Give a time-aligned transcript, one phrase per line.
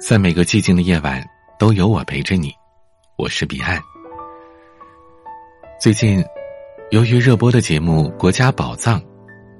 [0.00, 1.24] 在每个寂静的夜晚，
[1.58, 2.52] 都有我陪着你。
[3.16, 3.80] 我是彼岸。
[5.80, 6.22] 最近，
[6.90, 9.00] 由于热播的节目《国家宝藏》，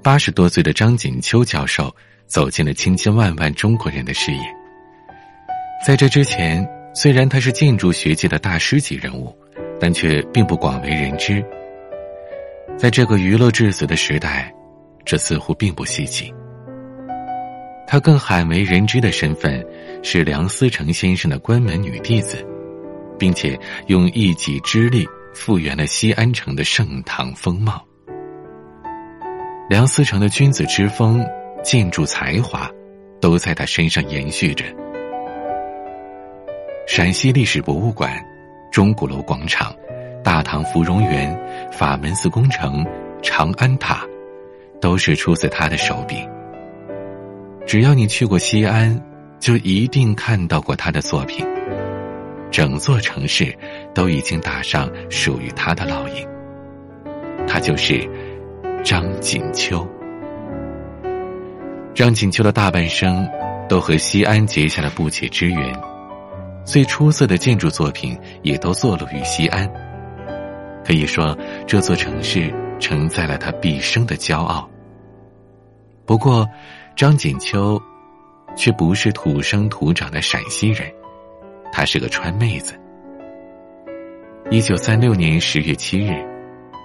[0.03, 1.93] 八十多岁的张锦秋教授
[2.27, 4.39] 走进了千千万万中国人的视野。
[5.85, 9.35] 在这之前，虽然他是建筑学界的大师级人物，
[9.79, 11.43] 但却并不广为人知。
[12.77, 14.53] 在这个娱乐至死的时代，
[15.05, 16.31] 这似乎并不稀奇。
[17.87, 19.63] 他更罕为人知的身份
[20.03, 22.45] 是梁思成先生的关门女弟子，
[23.17, 27.83] 并且用一己之力复原了西安城的盛唐风貌。
[29.69, 31.25] 梁思成的君子之风、
[31.63, 32.69] 建筑才华，
[33.19, 34.63] 都在他身上延续着。
[36.87, 38.13] 陕西历史博物馆、
[38.71, 39.75] 钟鼓楼广场、
[40.23, 41.35] 大唐芙蓉园、
[41.71, 42.85] 法门寺工程、
[43.23, 44.05] 长安塔，
[44.79, 46.17] 都是出自他的手笔。
[47.65, 49.01] 只要你去过西安，
[49.45, 51.45] 就一定看到过他的作品。
[52.49, 53.55] 整座城市
[53.93, 56.27] 都已经打上属于他的烙印。
[57.47, 58.09] 他就是
[58.83, 59.87] 张锦秋。
[61.93, 63.29] 张锦秋的大半生
[63.69, 65.79] 都和西安结下了不解之缘，
[66.65, 69.71] 最出色的建筑作品也都坐落于西安。
[70.83, 74.67] 可以说，这座城市承载了他毕生的骄傲。
[76.03, 76.49] 不过，
[76.95, 77.79] 张锦秋，
[78.55, 80.91] 却不是土生土长的陕西人，
[81.71, 82.73] 她是个川妹子。
[84.49, 86.13] 一九三六年十月七日，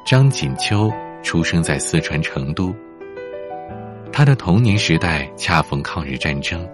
[0.07, 0.91] 张锦秋
[1.23, 2.75] 出生在四川成都。
[4.13, 6.69] 她的童年时代恰逢抗日战争，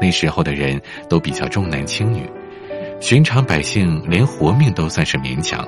[0.00, 2.22] 那时候的人都比较重男轻女，
[3.00, 5.66] 寻常百姓连活命都算是勉强，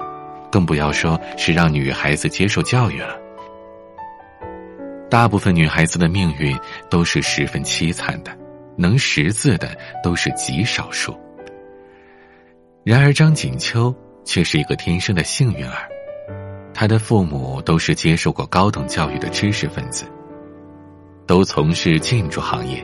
[0.50, 3.18] 更不要说是让女孩子接受教育了。
[5.12, 8.34] 大部分女孩子的命运都是十分凄惨的，
[8.78, 11.14] 能识字的都是极少数。
[12.82, 15.86] 然而张锦秋却是一个天生的幸运儿，
[16.72, 20.06] 她的父母都是接受过高等教育的知识分子，
[21.26, 22.82] 都从事建筑行业。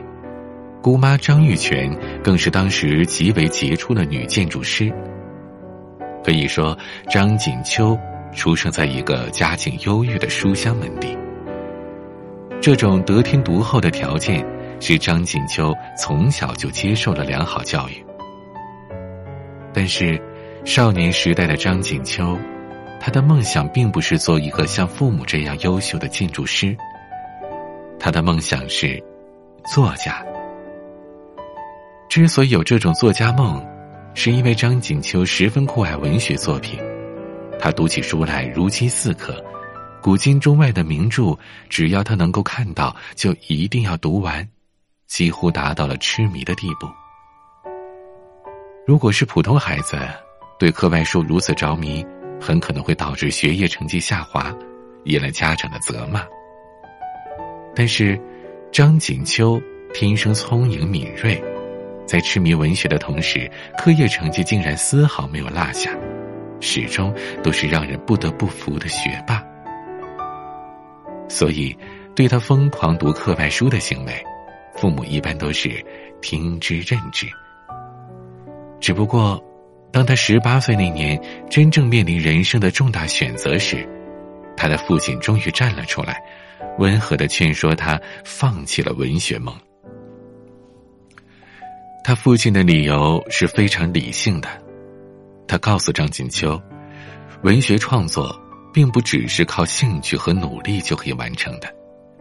[0.83, 1.91] 姑妈张玉泉
[2.23, 4.93] 更是当时极为杰出的女建筑师。
[6.23, 6.77] 可以说，
[7.09, 7.97] 张锦秋
[8.35, 11.17] 出生在一个家境优越的书香门第。
[12.61, 14.45] 这种得天独厚的条件，
[14.81, 18.03] 使张锦秋从小就接受了良好教育。
[19.73, 20.21] 但是，
[20.65, 22.37] 少年时代的张锦秋，
[22.99, 26.75] 他的梦想并不是做一个像父母这样优秀的建筑师。
[27.97, 29.01] 他的梦想是
[29.73, 30.21] 作家。
[32.09, 33.65] 之所以有这种作家梦，
[34.15, 36.77] 是因为张锦秋十分酷爱文学作品，
[37.57, 39.41] 他读起书来如饥似渴。
[40.01, 41.37] 古今中外的名著，
[41.69, 44.47] 只要他能够看到，就一定要读完，
[45.07, 46.87] 几乎达到了痴迷的地步。
[48.87, 49.97] 如果是普通孩子，
[50.57, 52.05] 对课外书如此着迷，
[52.39, 54.55] 很可能会导致学业成绩下滑，
[55.03, 56.23] 引来家长的责骂。
[57.75, 58.19] 但是，
[58.71, 59.61] 张锦秋
[59.93, 61.41] 天生聪颖敏锐，
[62.05, 65.91] 在痴迷文学的同时，课业成绩竟然丝毫没有落下，
[66.61, 69.43] 始终都是让人不得不服的学霸。
[71.29, 71.77] 所以，
[72.15, 74.13] 对他疯狂读课外书的行为，
[74.75, 75.85] 父母一般都是
[76.21, 77.27] 听之任之。
[78.81, 79.41] 只不过，
[79.91, 83.87] 当他十八岁那年真正面临人生的重大选择时，
[84.57, 86.19] 他的父亲终于站了出来，
[86.79, 89.55] 温和的劝说他放弃了文学梦。
[92.03, 94.49] 他父亲的理由是非常理性的，
[95.47, 96.59] 他告诉张锦秋，
[97.43, 98.35] 文学创作。
[98.73, 101.67] 并不只是靠兴趣和努力就可以完成的，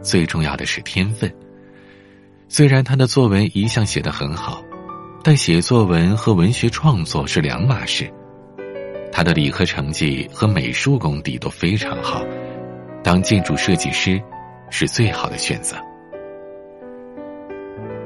[0.03, 1.33] 最重要的是天分。
[2.49, 4.63] 虽然他的作文一向写得很好，
[5.23, 8.11] 但写作文和文学创作是两码事。
[9.13, 12.23] 他的理科成绩和美术功底都非常好，
[13.03, 14.23] 当建筑设计师
[14.71, 15.77] 是最好的选择。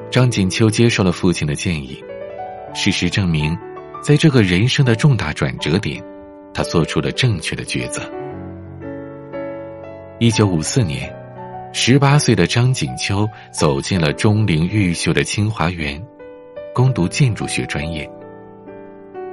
[0.09, 2.03] 张锦秋接受了父亲的建议，
[2.73, 3.57] 事实证明，
[4.01, 6.03] 在这个人生的重大转折点，
[6.53, 8.01] 他做出了正确的抉择。
[10.19, 11.13] 一九五四年，
[11.73, 16.01] 十八岁的张锦秋走进了钟灵毓秀的清华园，
[16.73, 18.09] 攻读建筑学专业。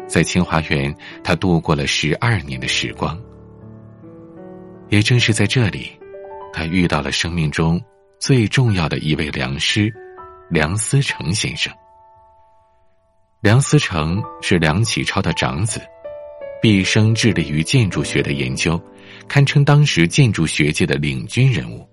[0.08, 0.92] 在清华园，
[1.22, 3.16] 他度过了十二年的时光。
[4.88, 5.92] 也正是在这里，
[6.52, 7.80] 他遇到了生命中
[8.18, 9.92] 最重要的一位良师——
[10.50, 11.72] 梁思成先生。
[13.42, 15.80] 梁思成是梁启超的长子。
[16.60, 18.80] 毕生致力于建筑学的研究，
[19.26, 21.88] 堪称当时建筑学界的领军人物。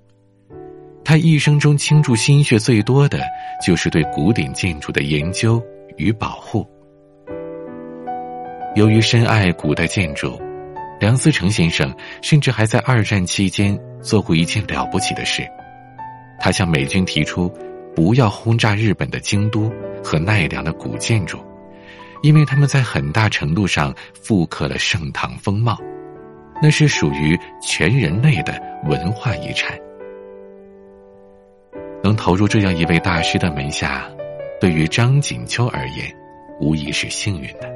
[1.06, 3.22] 他一生中倾注心血最多的，
[3.66, 5.64] 就是对古典建筑的研究
[5.96, 6.68] 与保护。
[8.76, 10.38] 由于深爱古代建筑，
[11.00, 15.48] 梁思成先生甚至还在二战期间做过一件了不起的事。
[16.40, 17.50] 他向美军提出，
[17.96, 19.72] 不要轰炸日本的京都
[20.04, 21.40] 和奈良的古建筑，
[22.22, 25.78] 因为他们在很大程度上复刻了盛唐风貌，
[26.62, 29.78] 那是属于全人类的文化遗产。
[32.04, 34.08] 能投入这样一位大师的门下，
[34.62, 36.16] 对于张锦秋而言，
[36.60, 37.70] 无疑是幸运的。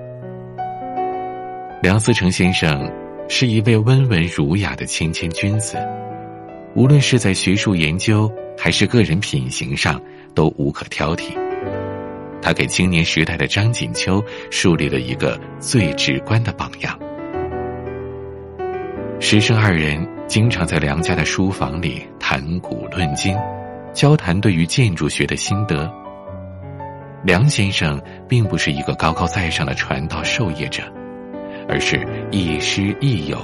[1.81, 2.89] 梁思成先生
[3.27, 5.77] 是一位温文儒雅的谦谦君子，
[6.75, 10.01] 无论是在学术研究还是个人品行上，
[10.33, 11.50] 都无可挑剔。
[12.41, 16.97] 他给青年时代的张锦秋树立了一个最直观的榜样。
[19.19, 23.35] 师生二人经常在梁家的书房里谈古论今。
[23.93, 25.91] 交谈对于建筑学的心得。
[27.25, 30.81] 梁先生并不是一个高高在上的传道授业者，
[31.67, 33.37] 而是亦师亦友，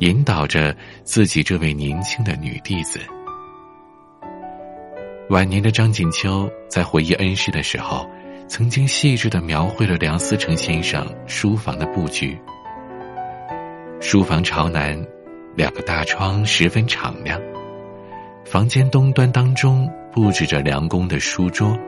[0.00, 0.74] 引导着
[1.04, 2.98] 自己这位年轻的女弟子。
[5.30, 8.04] 晚年的张锦秋在回忆恩师的时候，
[8.48, 12.36] 曾经细致的描绘了梁思成先生书房的布局。
[14.00, 15.00] 书房朝南，
[15.54, 17.40] 两个大窗十分敞亮。
[18.44, 21.78] 房间东端当中布置着梁公的书桌，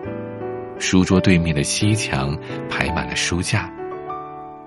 [0.79, 2.39] 书桌对面的西墙
[2.71, 3.69] 排满了书架，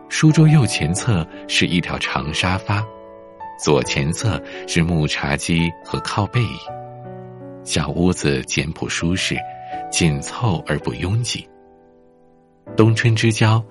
[0.10, 2.84] 书桌右前侧是一条长沙发，
[3.58, 4.38] 左前侧
[4.68, 6.85] 是木茶几和靠背椅。
[7.66, 9.36] 小屋子简朴舒适，
[9.92, 11.46] 紧凑而不拥挤。
[12.78, 13.62] 冬春之交，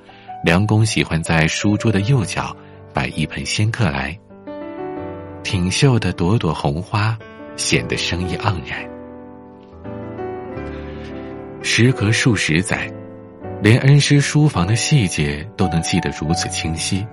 [0.45, 2.55] 梁公喜欢在书桌的右角
[2.93, 4.15] 摆一盆仙客来，
[5.43, 7.17] 挺秀的朵朵红花。
[7.57, 8.85] 显得生意盎然。
[11.63, 12.93] 时隔数十载，
[13.63, 17.07] 连恩师书房的细节都能记得如此清晰，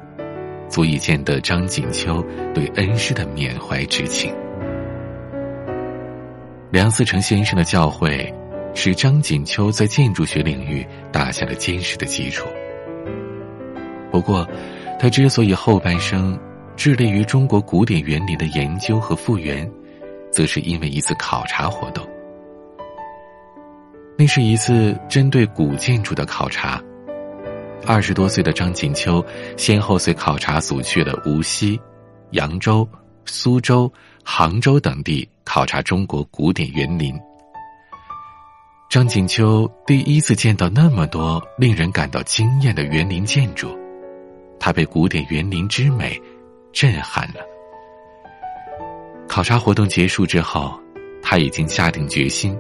[0.68, 2.26] 足以见得张锦秋
[2.56, 4.34] 对恩师的缅怀之情。
[6.72, 8.34] 梁思成先生的教诲，
[8.74, 12.48] 使张锦秋在建筑学领域打下了坚实的基础。
[14.10, 14.48] 不过，
[14.98, 16.40] 他之所以后半生
[16.78, 19.70] 致力于中国古典园林的研究和复原，
[20.32, 22.08] 则是因为一次考察活动，
[24.18, 26.82] 那是一次针对古建筑的考察。
[27.86, 29.26] 二十多岁的张锦秋
[29.58, 31.78] 先后随考察组去了无锡、
[32.30, 32.88] 扬州、
[33.26, 33.92] 苏州、
[34.24, 37.14] 杭州等地考察中国古典园林。
[38.90, 43.78] 张锦秋第一次见到那么多令人感到惊艳的园林建筑，
[44.62, 46.18] 他被古典园林之美
[46.72, 47.42] 震撼了。
[49.28, 50.80] 考察活动结束之后，
[51.22, 52.58] 他已经下定决心，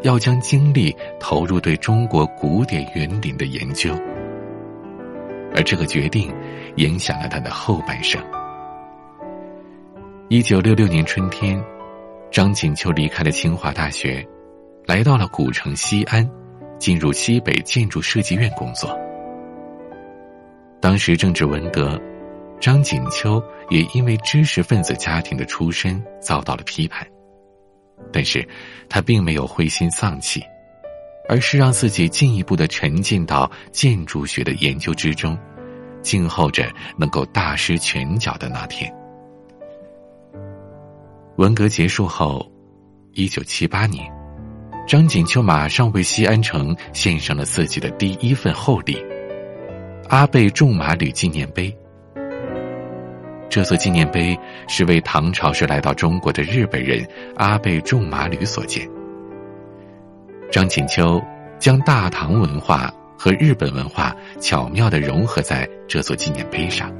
[0.00, 3.94] 要将精力投入对中国古典园林的研究。
[5.54, 6.34] 而这个决定，
[6.76, 8.18] 影响了他的后半生。
[10.30, 11.62] 一九六六年春天，
[12.34, 14.26] 张锦秋离开了清华大学，
[14.86, 16.28] 来到了古城西安，
[16.80, 18.92] 进入西北建筑设计院工作。
[20.80, 21.96] 当时正值文革。
[22.60, 27.06] 张锦秋也因为知识分子家庭的出身遭到了批判，
[28.12, 28.44] 但是
[28.88, 30.42] 他并没有灰心丧气，
[31.28, 35.38] 而是让自己进一步的沉浸到建筑学的研究之中，
[36.02, 38.92] 静候着能够大施拳脚的那天。
[41.36, 42.48] 文革结束后，
[43.12, 44.08] 一九七八年，
[44.86, 49.04] 张锦秋马上为西安城献上了自己的第一份厚礼——
[50.08, 51.76] 阿倍仲麻吕纪念碑。
[53.50, 54.38] 这座纪念碑
[54.68, 58.88] 是为唐朝时来到中国的日本人阿倍仲麻吕所建。
[60.52, 61.20] 张锦秋
[61.58, 66.92] 将大唐文化和日本文化巧妙的融合在这座纪念碑上，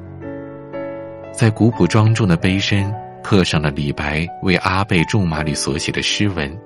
[1.32, 2.92] 在古朴庄重的碑身
[3.24, 6.56] 刻上了李白为阿倍仲麻吕所写的诗文，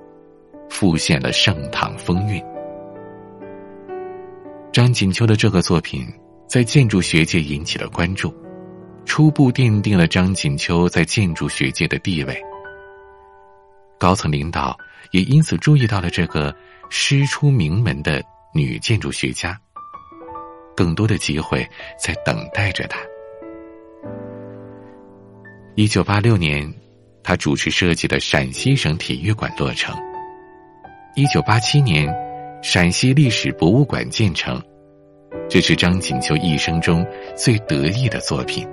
[0.68, 2.44] 复现了盛唐风韵。
[4.72, 6.04] 张锦秋的这个作品
[6.48, 8.34] 在建筑学界引起了关注。
[9.06, 12.38] 初步奠定了张锦秋在建筑学界的地位。
[13.96, 14.76] 高层领导
[15.12, 16.54] 也因此注意到了这个
[16.90, 18.22] 师出名门的
[18.52, 19.58] 女建筑学家。
[20.76, 21.66] 更多的机会
[21.98, 22.98] 在等待着她。
[25.78, 26.68] 一九八六年，
[27.22, 29.94] 他主持设计的陕西省体育馆落成。
[31.14, 32.12] 一九八七年，
[32.64, 34.60] 陕西历史博物馆建成，
[35.48, 37.06] 这是张锦秋一生中
[37.36, 38.68] 最得意的作品。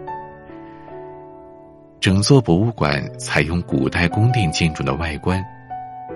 [2.01, 5.39] 整座博物馆采用古代宫殿建筑的外观，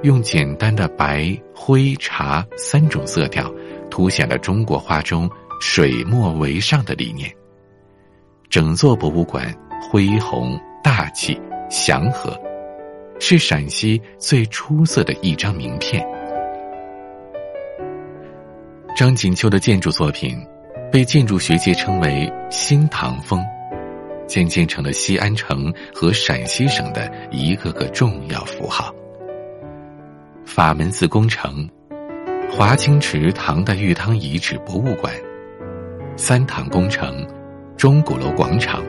[0.01, 3.53] 用简单的白、灰、茶三种色调，
[3.91, 5.29] 凸显了中国画中
[5.61, 7.31] 水墨为上的理念。
[8.49, 12.39] 整座博物馆恢宏大气、祥和，
[13.19, 16.05] 是陕西最出色的一张名片。
[18.95, 20.37] 张锦秋的建筑作品，
[20.91, 23.43] 被建筑学界称为“新唐风”，
[24.27, 28.93] 渐渐成了西安城和陕西省的一个个重要符号。
[30.45, 31.69] 法门寺工程、
[32.51, 35.13] 华清池唐代玉汤遗址博物馆、
[36.15, 37.25] 三堂工程、
[37.77, 38.83] 钟鼓楼广场、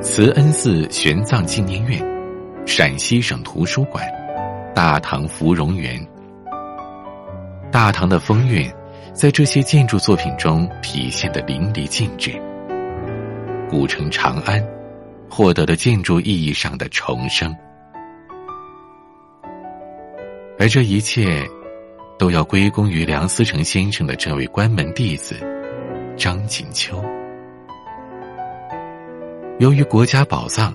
[0.00, 2.00] 慈恩寺玄奘纪念院、
[2.64, 4.04] 陕西省图书馆、
[4.72, 6.00] 大唐芙蓉园、
[7.72, 8.70] 大唐的风韵。
[9.12, 12.40] 在这些建筑作品中体现的淋漓尽致，
[13.68, 14.64] 古城长安
[15.28, 17.52] 获得了建筑意义上的重生，
[20.56, 21.44] 而这一切
[22.16, 25.34] 都要归功于梁思成先生的这位关门弟子
[26.16, 27.02] 张锦秋。
[29.58, 30.72] 由于国家宝藏，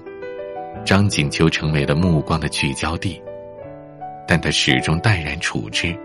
[0.84, 3.22] 张锦秋成为了目光的聚焦地，
[4.28, 5.98] 但他始终淡然处之。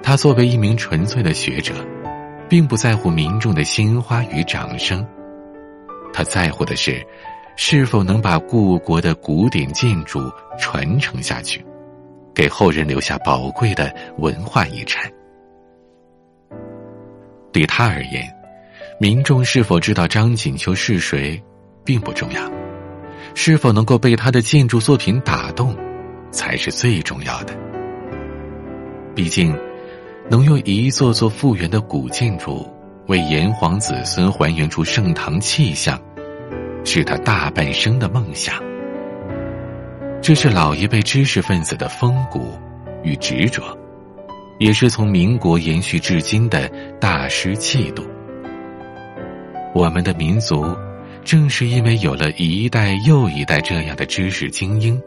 [0.00, 1.74] 他作为一名纯粹的学者，
[2.48, 5.04] 并不在乎民众的鲜花与掌声，
[6.12, 7.04] 他在乎的是，
[7.56, 10.20] 是否能把故国的古典建筑
[10.56, 11.66] 传承下去，
[12.32, 15.10] 给后人留下宝贵的文化遗产。
[17.50, 18.22] 对他而言，
[19.00, 21.42] 民众是否知道张锦秋是谁，
[21.86, 22.42] 并不重要，
[23.34, 25.74] 是否能够被他的建筑作品打动，
[26.30, 27.56] 才是最重要的。
[29.14, 29.56] 毕竟。
[30.28, 32.68] 能用一座座复原的古建筑
[33.06, 35.96] 为炎黄子孙还原出盛唐气象，
[36.84, 38.56] 是他大半生的梦想。
[40.20, 42.58] 这是老一辈知识分子的风骨
[43.04, 43.62] 与执着，
[44.58, 46.68] 也是从民国延续至今的
[47.00, 48.02] 大师气度。
[49.72, 50.76] 我们的民族，
[51.26, 55.02] 正是因为有了一代又一代这样的知识精英，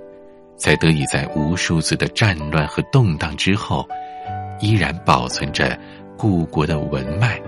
[0.58, 3.88] 才得以在无数次的战乱和动荡之后。
[4.62, 5.80] 依然保存着
[6.18, 7.42] 故国的文脉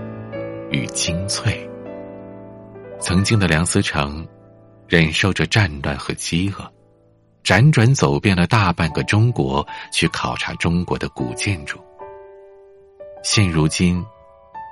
[0.70, 1.70] 与精粹。
[3.01, 4.25] 曾经的梁思成，
[4.88, 6.72] 忍受着战乱和饥饿，
[7.44, 11.78] 辗转走遍了大半个中国，去考察中国的古建筑。
[13.24, 14.01] 现如今，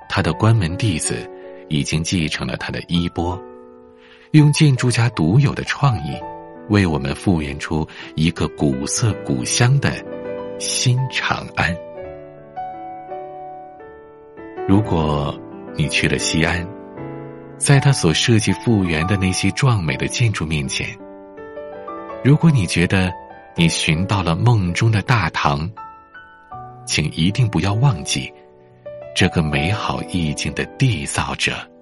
[0.07, 1.29] 他的关门弟子
[1.67, 3.37] 已经继承了他的衣钵，
[4.31, 6.15] 用建筑家独有的创意，
[6.69, 9.91] 为我们复原出一个古色古香的
[10.59, 11.75] 新长安。
[14.67, 15.35] 如果
[15.75, 16.63] 你去了西安，
[17.57, 20.87] 在他所设计复原的那些壮美的建筑面前，
[22.23, 23.11] 如果你觉得
[23.55, 25.67] 你寻到了梦中的大唐，
[26.85, 28.31] 请一定不要忘记
[29.15, 31.53] 这个美好意境的缔造者——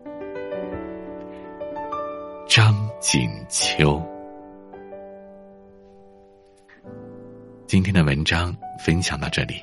[2.47, 4.01] 张锦秋。
[7.67, 9.55] 今天的文章分享到这里。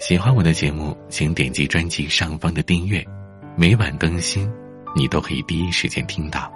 [0.00, 3.04] 喜欢我的节目，请点击专辑上方的订阅，
[3.56, 4.50] 每晚更新，
[4.96, 6.52] 你都可以第一时间听到。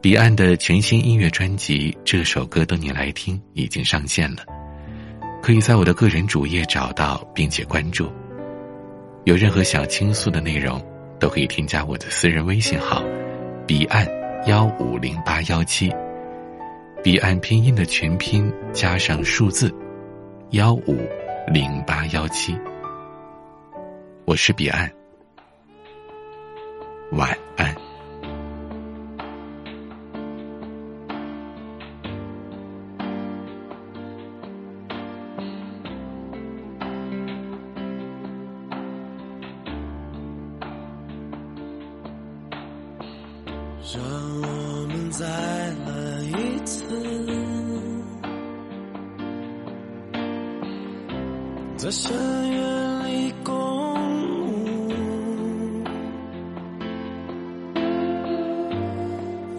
[0.00, 4.42] 彼岸的全新音乐专辑《这首歌等你来听》已经上线了，
[5.40, 8.10] 可以在我的个人主页找到并且关注。
[9.22, 10.84] 有任何想倾诉的内容，
[11.20, 13.04] 都可以添加我的私人微信号
[13.70, 14.04] “彼岸
[14.48, 15.94] 幺五零八幺七”，
[17.04, 19.72] 彼岸拼音的全拼加上数字
[20.50, 21.08] 幺五。
[21.46, 22.58] 零八幺七，
[24.24, 24.90] 我是彼岸，
[27.12, 27.72] 晚安。
[43.92, 44.02] 让
[44.42, 46.84] 我们再来一次。
[51.76, 52.12] 在深
[52.52, 53.52] 渊里共
[54.46, 54.92] 舞，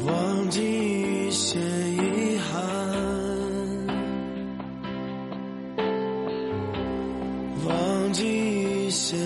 [0.06, 2.62] 忘记一些遗憾，
[7.66, 9.18] 忘记一些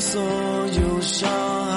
[0.00, 1.76] 所有伤害。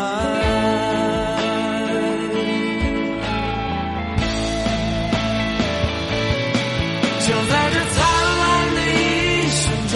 [7.20, 7.98] 就在这灿
[8.40, 8.42] 烂
[8.76, 9.94] 的一瞬间，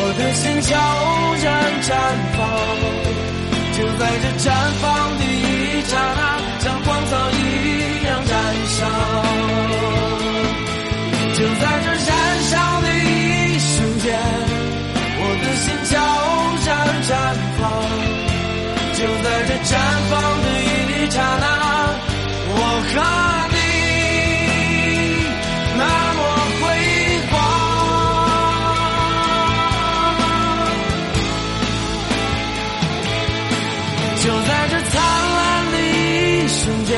[0.00, 0.68] 我的心悄
[1.44, 1.46] 然
[1.82, 1.88] 绽
[2.36, 2.38] 放。
[3.78, 4.50] 就在这绽
[4.80, 4.84] 放
[5.18, 6.20] 的一刹那，
[18.98, 19.70] 就在这绽
[20.10, 20.12] 放
[20.42, 21.46] 的一刹那，
[22.50, 22.92] 我和
[23.54, 23.56] 你
[25.78, 25.82] 那
[26.18, 26.20] 么
[26.58, 26.60] 辉
[27.30, 27.32] 煌。
[34.20, 34.92] 就在这灿
[35.36, 35.38] 烂
[35.70, 36.90] 的一瞬间，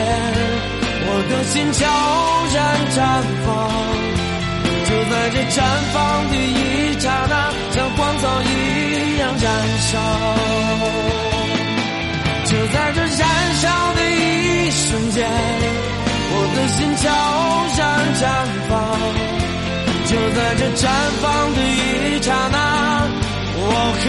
[1.05, 1.79] 我的心悄
[2.55, 2.59] 然
[2.97, 2.99] 绽
[3.45, 3.49] 放。
[4.89, 5.61] 就在这绽
[5.93, 5.95] 放
[6.31, 7.33] 的一刹那，
[7.75, 9.47] 像光草一样燃
[9.93, 9.95] 烧。
[12.73, 15.29] 在这燃烧的一瞬间，
[16.33, 17.05] 我的心悄
[17.77, 17.81] 然
[18.21, 18.23] 绽
[18.69, 18.71] 放。
[20.07, 20.89] 就在这绽
[21.23, 21.25] 放
[21.55, 22.57] 的一刹那，
[23.57, 23.59] 我
[24.07, 24.09] 好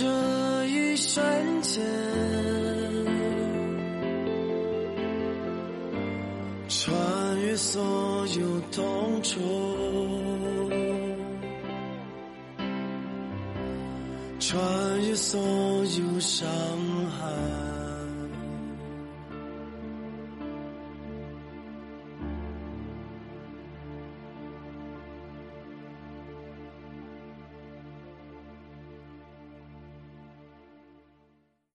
[0.00, 1.22] 这一瞬
[1.60, 1.84] 间，
[6.70, 9.38] 穿越所有痛楚，
[14.38, 14.58] 穿
[15.02, 16.48] 越所有伤
[17.10, 17.69] 害。